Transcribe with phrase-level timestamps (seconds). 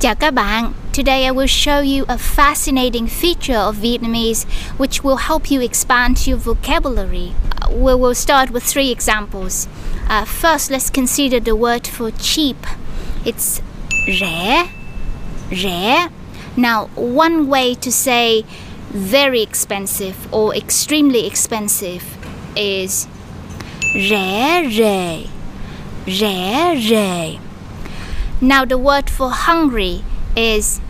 [0.00, 0.72] Chào các bạn.
[0.92, 4.46] Today I will show you a fascinating feature of Vietnamese
[4.78, 7.32] which will help you expand your vocabulary.
[7.50, 9.66] Uh, we will start with three examples.
[10.08, 12.56] Uh, first, let's consider the word for cheap.
[13.24, 13.60] It's
[14.06, 14.68] rẻ,
[15.50, 16.08] rẻ.
[16.56, 18.44] Now, one way to say
[18.90, 22.04] very expensive or extremely expensive
[22.54, 23.08] is
[23.94, 25.26] rẻ rề,
[26.06, 27.47] rẻ rề.
[28.40, 30.04] Now the word for hungry
[30.36, 30.80] is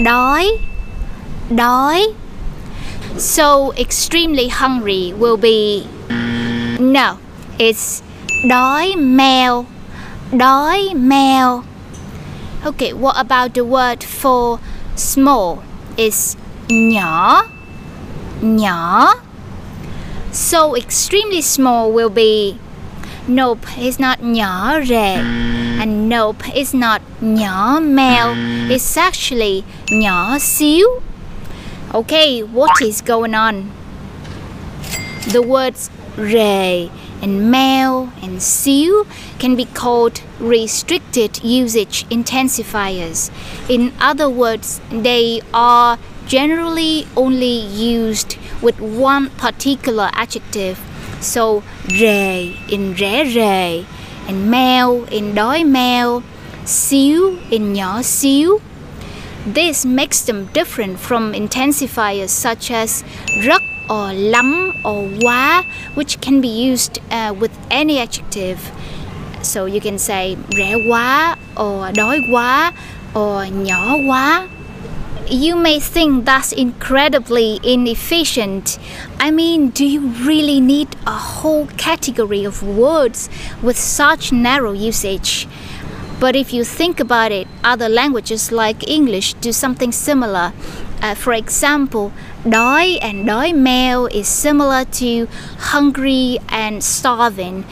[0.00, 0.60] đói,
[1.48, 2.14] đói.
[3.16, 5.86] So extremely hungry will be
[6.78, 7.18] no,
[7.58, 8.02] it's
[8.44, 9.66] đói mèo,
[10.30, 11.64] đói mèo.
[12.66, 14.58] Okay, what about the word for
[14.94, 15.62] small?
[15.96, 16.36] Is
[16.68, 17.42] nhỏ,
[18.42, 19.14] nhỏ.
[20.32, 22.58] So extremely small will be
[23.28, 25.16] Nope, it's not nhỏ rề.
[25.80, 28.34] And nope, it's not nhỏ mèo.
[28.70, 31.02] It's actually nhỏ xíu.
[31.92, 33.70] Okay, what is going on?
[35.32, 36.88] The words rề
[37.22, 39.06] and mèo and xíu
[39.38, 43.30] can be called restricted usage intensifiers.
[43.68, 50.78] In other words, they are generally only used with one particular adjective.
[51.20, 53.84] So rề in rẻ rề
[54.26, 56.22] and mèo in đói mèo,
[56.66, 58.58] xíu in nhỏ xíu.
[59.54, 63.04] This makes them different from intensifiers such as
[63.42, 65.62] rất or lắm or quá,
[65.96, 68.56] which can be used uh, with any adjective.
[69.42, 72.72] So you can say rẻ quá or đói quá
[73.14, 74.48] or nhỏ quá.
[75.30, 78.80] You may think that's incredibly inefficient.
[79.20, 83.30] I mean, do you really need a whole category of words
[83.62, 85.46] with such narrow usage?
[86.18, 90.52] But if you think about it, other languages like English do something similar.
[91.00, 92.10] Uh, for example,
[92.44, 95.28] đói and đói mèo is similar to
[95.70, 97.64] hungry and starving.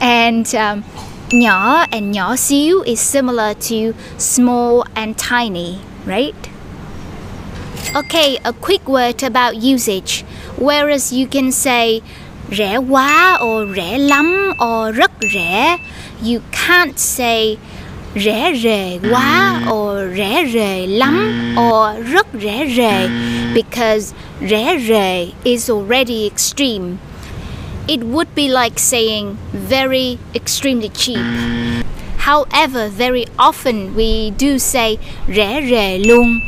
[0.00, 0.82] And um,
[1.30, 6.45] nhỏ and nhỏ xíu is similar to small and tiny, right?
[7.96, 10.22] Okay, a quick word about usage.
[10.58, 12.02] Whereas you can say
[12.50, 15.78] rẻ quá or rẻ lắm or rất rẻ,
[16.22, 17.56] you can't say
[18.14, 19.72] rẻ rề quá mm.
[19.72, 23.08] or rẻ rề lắm or rất rẻ rề
[23.54, 26.96] because rẻ rề is already extreme.
[27.86, 29.36] It would be like saying
[29.68, 31.20] very extremely cheap.
[32.26, 34.98] However, very often we do say
[35.28, 36.40] rẻ rề luôn.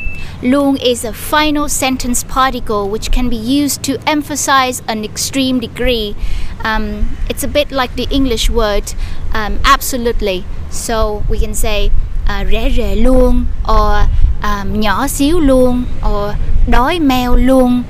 [0.42, 6.16] Luôn is a final sentence particle which can be used to emphasize an extreme degree.
[6.64, 8.92] Um, it's a bit like the English word
[9.32, 10.44] um, absolutely.
[10.70, 11.90] So we can say
[12.28, 14.08] uh, rẻ rề luôn or
[14.42, 16.34] um, nhỏ xíu luôn or
[16.66, 17.82] đói mèo luôn.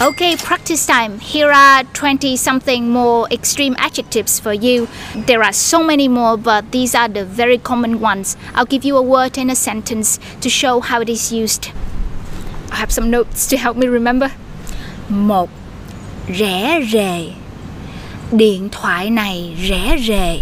[0.00, 1.20] Okay, practice time.
[1.20, 4.88] Here are 20 something more extreme adjectives for you.
[5.14, 8.36] There are so many more, but these are the very common ones.
[8.56, 11.68] I'll give you a word and a sentence to show how it is used.
[12.72, 14.32] I have some notes to help me remember.
[15.08, 15.48] Một,
[16.28, 17.32] rẻ rề.
[18.32, 20.40] Điện thoại này rẻ rề.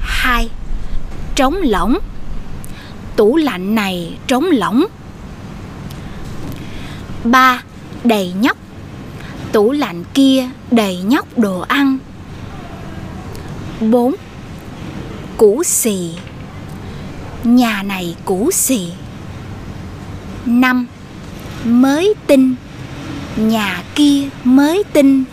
[0.00, 0.48] Hai,
[1.34, 1.98] trống lỏng.
[3.16, 4.84] Tủ lạnh này trống lỏng.
[7.24, 7.62] Ba,
[8.04, 8.56] đầy nhóc
[9.52, 11.98] tủ lạnh kia đầy nhóc đồ ăn
[13.80, 14.14] 4.
[15.36, 16.10] Củ xì
[17.44, 18.88] Nhà này củ xì
[20.46, 20.86] 5.
[21.64, 22.54] Mới tinh
[23.36, 25.24] Nhà kia mới tinh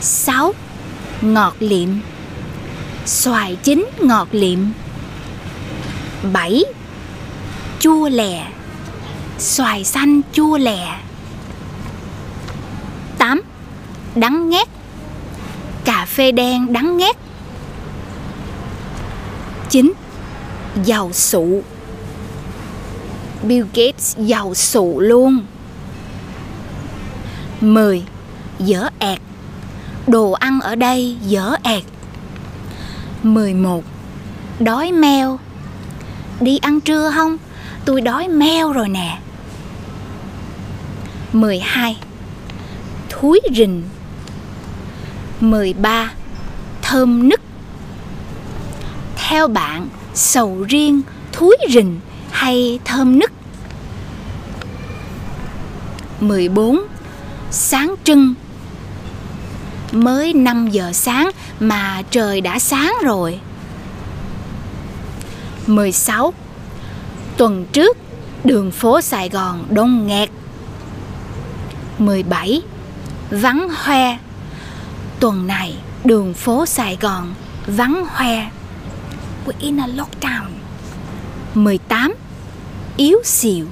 [0.00, 0.54] 6.
[1.20, 1.88] Ngọt liệm
[3.06, 4.58] Xoài chín ngọt liệm
[6.32, 6.64] 7.
[7.78, 8.46] Chua lè
[9.38, 10.98] xoài xanh chua lè
[13.18, 13.42] 8.
[14.14, 14.68] Đắng ngát
[15.84, 17.16] Cà phê đen đắng ngát
[19.70, 19.92] 9.
[20.84, 21.62] Giàu sụ
[23.42, 25.40] Bill Gates giàu sụ luôn
[27.60, 28.04] 10.
[28.58, 29.18] Dở ẹt
[30.06, 31.82] Đồ ăn ở đây dở ẹt
[33.22, 33.84] 11.
[34.60, 35.38] Đói meo
[36.40, 37.36] Đi ăn trưa không?
[37.84, 39.18] Tôi đói meo rồi nè
[41.34, 41.96] 12.
[43.08, 43.82] Thúi rình
[45.40, 46.12] 13.
[46.82, 47.40] Thơm nức
[49.16, 51.02] Theo bạn, sầu riêng,
[51.32, 52.00] thúi rình
[52.30, 53.32] hay thơm nức?
[56.20, 56.80] 14.
[57.50, 58.34] Sáng trưng
[59.92, 61.30] Mới 5 giờ sáng
[61.60, 63.40] mà trời đã sáng rồi
[65.66, 66.34] 16.
[67.36, 67.96] Tuần trước,
[68.44, 70.30] đường phố Sài Gòn đông nghẹt.
[71.98, 72.62] 17.
[73.30, 74.18] Vắng hoe.
[75.20, 75.74] Tuần này,
[76.04, 77.34] đường phố Sài Gòn
[77.66, 78.50] vắng hoe.
[79.46, 80.50] We're in a lockdown.
[81.54, 82.14] 18.
[82.96, 83.66] Yếu xìu.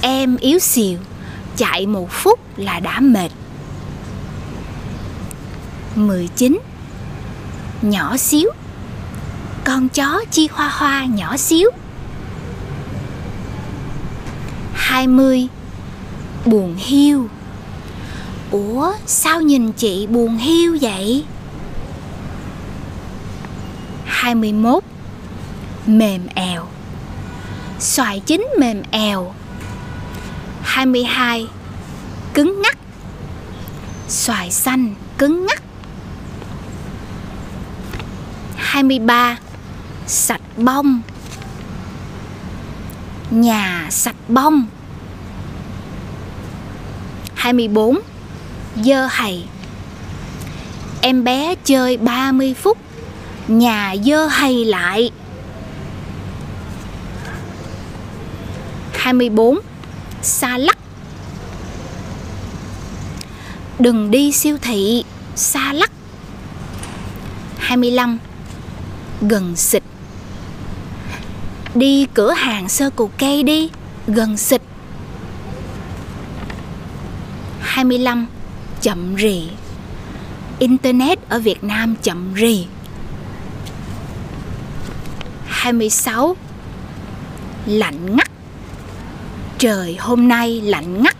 [0.00, 0.98] Em yếu xìu,
[1.56, 3.28] chạy một phút là đã mệt.
[5.94, 6.58] 19.
[7.82, 8.50] Nhỏ xíu.
[9.64, 11.70] Con chó chi hoa hoa nhỏ xíu.
[14.74, 15.48] 20.
[16.46, 17.28] Buồn hiu.
[18.50, 21.24] Ủa, sao nhìn chị buồn hiu vậy?
[24.04, 24.84] 21
[25.86, 26.66] Mềm èo.
[27.78, 29.34] Xoài chín mềm èo.
[30.62, 31.48] 22
[32.34, 32.78] Cứng ngắc.
[34.08, 35.62] Xoài xanh cứng ngắc.
[38.56, 39.38] 23
[40.06, 41.00] Sạch bông.
[43.30, 44.66] Nhà sạch bông.
[47.42, 47.98] 24
[48.76, 49.44] Dơ hầy.
[51.00, 52.78] Em bé chơi 30 phút,
[53.48, 55.10] Nhà dơ hầy lại.
[58.92, 59.58] 24
[60.22, 60.78] Xa lắc.
[63.78, 65.04] Đừng đi siêu thị,
[65.36, 65.90] Xa lắc.
[67.58, 68.18] 25
[69.20, 69.82] Gần xịt.
[71.74, 73.70] Đi cửa hàng sơ cù cây đi,
[74.06, 74.62] Gần xịt.
[77.72, 78.26] 25
[78.82, 79.48] Chậm rì
[80.58, 82.66] Internet ở Việt Nam chậm rì
[85.46, 86.36] 26
[87.66, 88.30] Lạnh ngắt
[89.58, 91.16] Trời hôm nay lạnh ngắt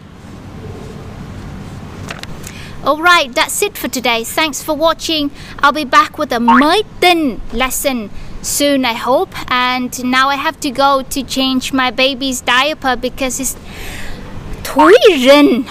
[2.84, 4.24] Alright, that's it for today.
[4.24, 5.28] Thanks for watching.
[5.62, 8.08] I'll be back with a mới tin lesson
[8.42, 9.30] soon, I hope.
[9.46, 13.56] And now I have to go to change my baby's diaper because it's
[14.64, 14.94] thúi
[15.26, 15.62] rình